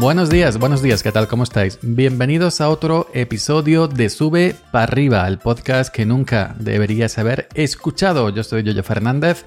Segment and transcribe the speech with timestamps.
[0.00, 1.26] Buenos días, buenos días, ¿qué tal?
[1.26, 1.80] ¿Cómo estáis?
[1.82, 8.30] Bienvenidos a otro episodio de Sube para arriba, el podcast que nunca deberías haber escuchado.
[8.30, 9.44] Yo soy Yoyo Fernández,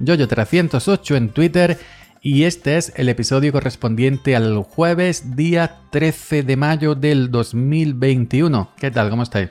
[0.00, 1.78] Yoyo308 en Twitter
[2.22, 8.70] y este es el episodio correspondiente al jueves día 13 de mayo del 2021.
[8.78, 9.10] ¿Qué tal?
[9.10, 9.50] ¿Cómo estáis?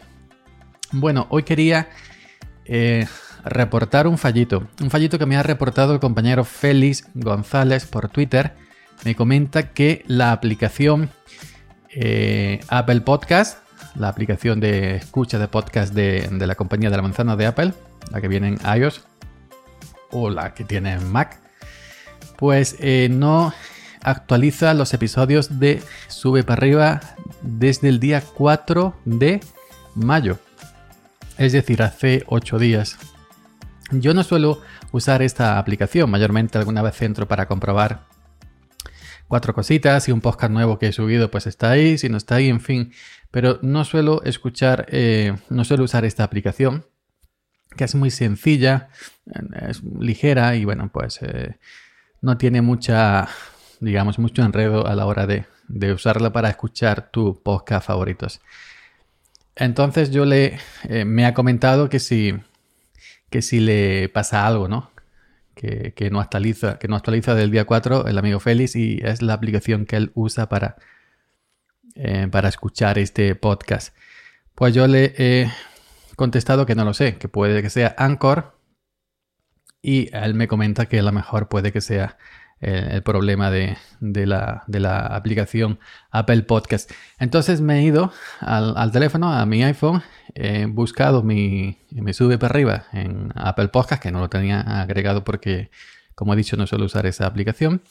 [0.91, 1.90] Bueno, hoy quería
[2.66, 3.05] eh,
[3.45, 8.55] reportar un fallito, un fallito que me ha reportado el compañero Félix González por Twitter
[9.03, 11.09] me comenta que la aplicación
[11.91, 13.59] eh, Apple Podcast,
[13.95, 17.73] la aplicación de escucha de podcast de, la compañía de la manzana de Apple,
[18.12, 19.01] la que viene en iOS
[20.12, 21.40] o la que tiene en Mac,
[22.38, 23.54] pues eh, no
[24.01, 27.01] actualiza los episodios de Sube para arriba
[27.41, 29.40] desde el día 4 de
[29.95, 30.40] mayo.
[31.38, 32.98] Es decir, hace 8 días.
[33.91, 38.09] Yo no suelo usar esta aplicación, mayormente alguna vez entro para comprobar
[39.30, 42.35] cuatro cositas y un podcast nuevo que he subido pues está ahí, si no está
[42.35, 42.91] ahí, en fin.
[43.32, 46.85] Pero no suelo escuchar, eh, no suelo usar esta aplicación,
[47.77, 48.90] que es muy sencilla,
[49.68, 51.57] es ligera y bueno, pues eh,
[52.22, 53.30] no tiene mucha,
[53.80, 58.41] digamos, mucho enredo a la hora de, de usarla para escuchar tu podcast favoritos.
[59.55, 62.34] Entonces yo le, eh, me ha comentado que si,
[63.30, 64.90] que si le pasa algo, ¿no?
[65.59, 69.34] Que, no actualiza, que no actualiza del día 4 el amigo Félix y es la
[69.34, 70.78] aplicación que él usa para,
[71.96, 73.94] eh, para escuchar este podcast.
[74.56, 75.51] Pues yo le he
[76.16, 78.57] contestado que no lo sé, que puede que sea Anchor
[79.81, 82.18] y él me comenta que a lo mejor puede que sea
[82.61, 85.79] el, problema de, la, aplicación
[86.11, 86.91] Apple Podcast.
[87.19, 90.01] Entonces me he ido al, teléfono, a mi iPhone,
[90.35, 95.23] he buscado mi, me sube para arriba en Apple Podcast, que no lo tenía agregado
[95.23, 95.71] porque,
[96.15, 97.81] como he dicho, no suelo usar esa aplicación.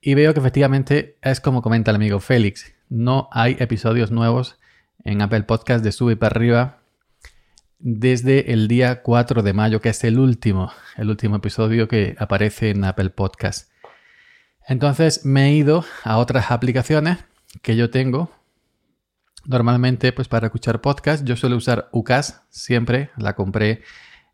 [0.00, 4.58] Y veo que efectivamente es como comenta el amigo Félix, no hay episodios nuevos
[5.04, 6.80] en Apple Podcast de sube para arriba
[7.78, 12.70] desde el día 4 de mayo, que es el último, el último episodio que aparece
[12.70, 13.70] en Apple Podcast.
[14.70, 17.18] Entonces me he ido a otras aplicaciones
[17.60, 18.30] que yo tengo.
[19.44, 23.10] Normalmente, pues para escuchar podcast, yo suelo usar UCAS siempre.
[23.16, 23.82] La compré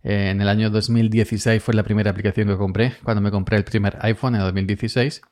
[0.03, 3.97] en el año 2016, fue la primera aplicación que compré cuando me compré el primer
[4.03, 5.23] iPhone en 2016.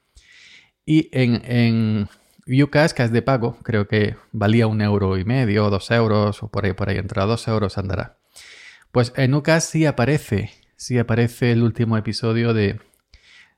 [0.87, 2.09] Y en, en
[2.47, 6.49] UCAS, que es de pago, creo que valía un euro y medio, dos euros, o
[6.49, 8.17] por ahí, por ahí, entre dos euros andará.
[8.91, 12.81] Pues en UCAS sí aparece, sí aparece el último episodio de,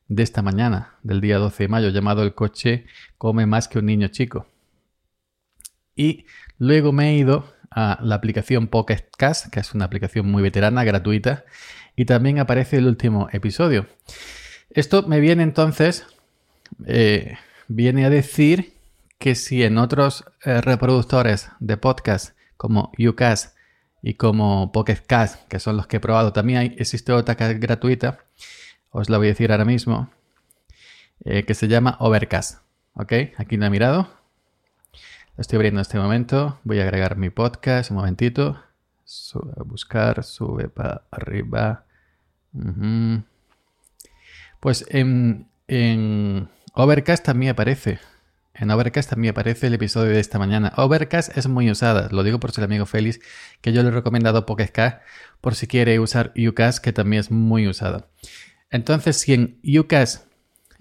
[0.08, 2.86] de esta mañana, del día 12 de mayo, llamado El coche
[3.18, 4.46] come más que un niño chico.
[5.94, 6.26] Y
[6.58, 10.84] luego me he ido a la aplicación Pocket Cast, que es una aplicación muy veterana,
[10.84, 11.44] gratuita,
[11.96, 13.86] y también aparece el último episodio.
[14.70, 16.06] Esto me viene entonces,
[16.86, 17.36] eh,
[17.68, 18.74] viene a decir
[19.18, 23.56] que si en otros eh, reproductores de podcast como UCast
[24.02, 28.18] y como Pocket Cast, que son los que he probado, también hay, existe otra gratuita,
[28.96, 30.08] os la voy a decir ahora mismo,
[31.24, 32.62] eh, que se llama Overcast.
[32.94, 33.12] ¿Ok?
[33.36, 34.08] Aquí lo he mirado.
[35.36, 36.58] Lo estoy abriendo en este momento.
[36.64, 38.58] Voy a agregar mi podcast un momentito.
[39.66, 41.84] buscar, sube para arriba.
[44.60, 47.98] Pues en, en Overcast también aparece.
[48.54, 50.72] En Overcast también aparece el episodio de esta mañana.
[50.78, 53.20] Overcast es muy usada, lo digo por si el amigo Félix,
[53.60, 54.72] que yo le he recomendado Pocket
[55.42, 58.06] por si quiere usar Ucast, que también es muy usada.
[58.76, 60.28] Entonces, si en UCAS,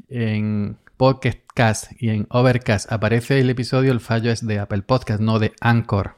[0.09, 5.39] en Podcast y en Overcast aparece el episodio, el fallo es de Apple Podcast, no
[5.39, 6.17] de Anchor.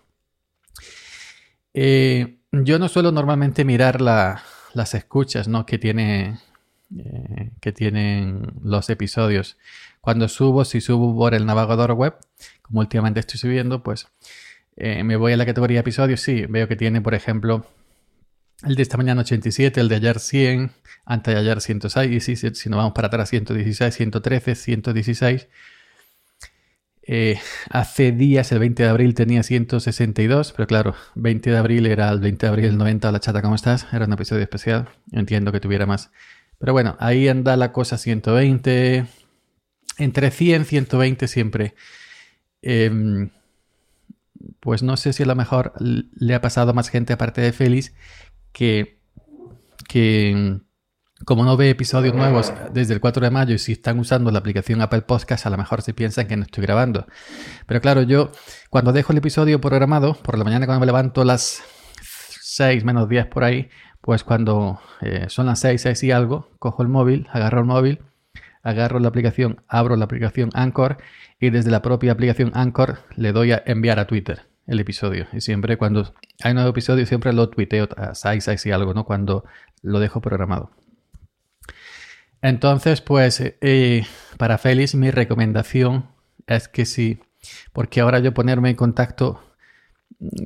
[1.75, 5.67] Eh, yo no suelo normalmente mirar las escuchas ¿no?
[5.67, 6.40] que, tiene,
[6.97, 9.57] eh, que tienen los episodios.
[10.02, 12.16] Cuando subo, si subo por el navegador web,
[12.63, 14.07] como últimamente estoy subiendo, pues
[14.78, 16.22] eh, me voy a la categoría episodios.
[16.22, 17.67] Sí, veo que tiene, por ejemplo,
[18.63, 20.71] el de esta mañana 87, el de ayer 100,
[21.05, 25.47] antes de ayer 106, y si, si nos vamos para atrás 116, 113, 116.
[27.69, 32.19] hace días, el 20 de abril, tenía 162, pero claro, 20 de abril era el
[32.19, 33.87] 20 de abril del 90, la chata, ¿cómo estás?
[33.93, 36.11] Era un episodio especial, entiendo que tuviera más.
[36.57, 39.05] Pero bueno, ahí anda la cosa 120,
[39.99, 41.75] entre 100 y 120 siempre.
[42.63, 43.29] Em,
[44.59, 47.53] pues no sé si a lo mejor le ha pasado a más gente aparte de
[47.53, 47.93] Félix
[48.57, 48.97] que,
[49.87, 50.59] que
[51.25, 54.39] como no ve episodios nuevos desde el 4 de mayo y si están usando la
[54.39, 57.05] aplicación Apple Podcast, a lo mejor se piensan que no estoy grabando.
[57.67, 58.31] Pero claro, yo
[58.71, 61.61] cuando dejo el episodio programado, por la mañana cuando me levanto las
[62.01, 63.69] 6 menos 10 por ahí,
[64.01, 67.99] pues cuando eh, son las 6, 6 y algo, cojo el móvil, agarro el móvil,
[68.63, 70.97] agarro la aplicación, abro la aplicación Anchor
[71.39, 75.28] y desde la propia aplicación Anchor le doy a enviar a Twitter el episodio.
[75.34, 79.05] Y siempre cuando hay un nuevo episodio, siempre lo tuiteo a y algo, ¿no?
[79.05, 79.46] Cuando
[79.81, 80.72] lo dejo programado.
[82.41, 84.05] Entonces, pues, eh,
[84.37, 86.09] para Félix, mi recomendación
[86.46, 87.19] es que sí,
[87.73, 89.41] porque ahora yo ponerme en contacto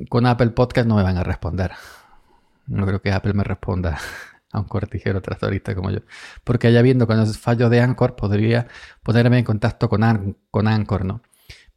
[0.08, 1.72] con Apple Podcast no me van a responder.
[2.66, 3.98] No creo que Apple me responda
[4.52, 6.00] a un cortijero tractorista como yo.
[6.44, 8.68] Porque ya viendo con los fallos de Anchor podría
[9.02, 11.22] ponerme en contacto con, con Anchor, ¿no?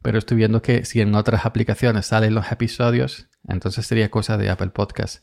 [0.02, 4.50] Pero estoy viendo que si en otras aplicaciones salen los episodios, entonces sería cosa de
[4.50, 5.22] Apple Podcast.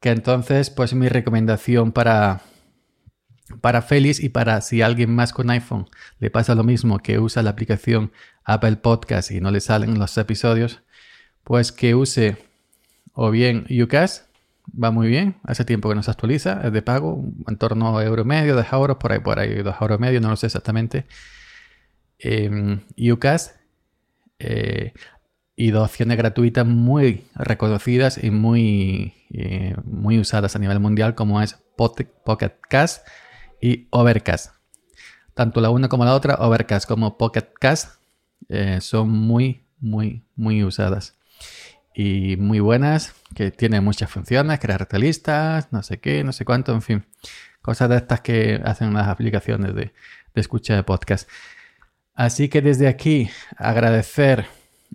[0.00, 2.42] Que entonces, pues mi recomendación para,
[3.60, 5.88] para Félix y para si alguien más con iPhone
[6.18, 8.12] le pasa lo mismo que usa la aplicación
[8.44, 10.82] Apple Podcast y no le salen los episodios,
[11.44, 12.36] pues que use
[13.12, 14.26] o bien UCAS
[14.82, 15.36] va muy bien.
[15.44, 18.66] Hace tiempo que no se actualiza, es de pago, en torno a euro medio, dos
[18.72, 21.06] euros, por ahí, por ahí, dos euros medio, no lo sé exactamente.
[22.22, 23.56] Eh, UCAS
[24.38, 24.92] eh,
[25.54, 31.40] y dos opciones gratuitas muy reconocidas y muy, eh, muy usadas a nivel mundial, como
[31.42, 33.06] es Pocket Cast
[33.60, 34.54] y Overcast.
[35.34, 38.00] Tanto la una como la otra, Overcast como Pocket Cast,
[38.48, 41.18] eh, son muy, muy, muy usadas
[41.94, 46.72] y muy buenas, que tienen muchas funciones, crear listas, no sé qué, no sé cuánto,
[46.72, 47.06] en fin,
[47.60, 49.92] cosas de estas que hacen las aplicaciones de,
[50.34, 51.28] de escucha de podcast.
[52.14, 54.46] Así que desde aquí agradecer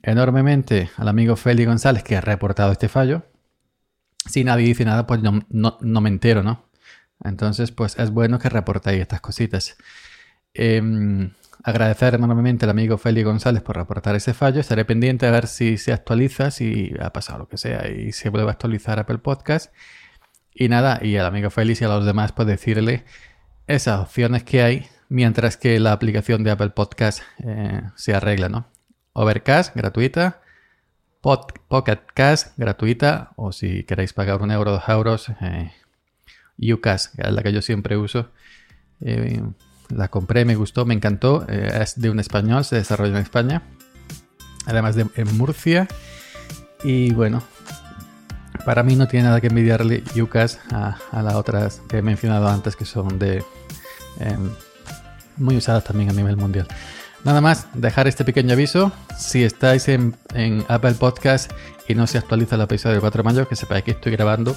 [0.03, 3.23] enormemente al amigo Félix González que ha reportado este fallo.
[4.25, 6.65] Si nadie dice nada, pues no, no, me entero, ¿no?
[7.23, 9.77] Entonces, pues es bueno que reportéis estas cositas.
[10.53, 11.31] Em,
[11.63, 14.59] agradecer enormemente al amigo Félix González por reportar ese fallo.
[14.59, 18.29] Estaré pendiente a ver si se actualiza, si ha pasado lo que sea y se
[18.29, 19.73] vuelve a actualizar Apple Podcast.
[20.53, 23.05] Y nada, y al amigo Félix y a los demás, pues decirle
[23.67, 28.67] esas opciones que hay mientras que la aplicación de Apple Podcast eh, se arregla, ¿no?
[29.13, 30.41] Overcast, gratuita.
[31.21, 33.31] Pocket Cast, gratuita.
[33.35, 35.71] O si queréis pagar un euro, dos euros, eh,
[36.57, 38.29] que es la que yo siempre uso.
[39.01, 39.41] Eh,
[39.89, 41.45] la compré, me gustó, me encantó.
[41.49, 43.63] Eh, es de un español, se desarrolla en España.
[44.65, 45.87] Además de en Murcia.
[46.83, 47.41] Y bueno,
[48.65, 52.47] para mí no tiene nada que envidiarle Ucast a, a las otras que he mencionado
[52.47, 53.43] antes que son de
[54.19, 54.49] em,
[55.37, 56.67] muy usadas también a nivel mundial.
[57.23, 58.91] Nada más, dejar este pequeño aviso.
[59.17, 60.15] Si estáis en,
[60.67, 61.51] Apple Podcast
[61.87, 64.55] y no se actualiza el episodio del 4 de mayo, que sepáis que estoy grabando.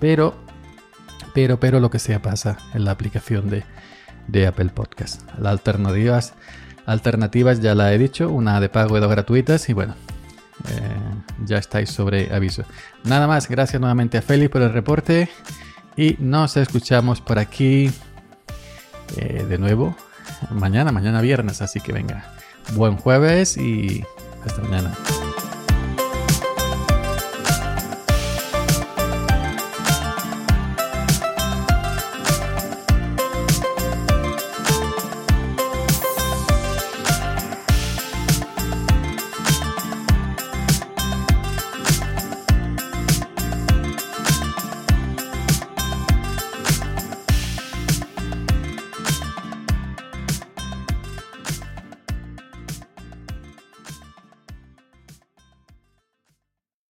[0.00, 0.34] Pero,
[1.34, 3.64] pero, pero lo que sea pasa en la aplicación de,
[4.28, 5.22] de Apple Podcast.
[5.38, 6.34] Las alternativas,
[6.86, 9.68] alternativas ya la he dicho, una de pago y dos gratuitas.
[9.68, 9.94] Y bueno,
[10.68, 10.96] eh,
[11.44, 12.64] ya estáis sobre aviso.
[13.04, 15.28] Nada más, gracias nuevamente a Félix por el reporte.
[15.96, 17.90] Y nos escuchamos por aquí
[19.16, 19.96] eh, de nuevo
[20.50, 21.62] mañana, mañana viernes.
[21.62, 22.24] Así que venga,
[22.74, 24.04] buen jueves y
[24.44, 24.92] hasta mañana.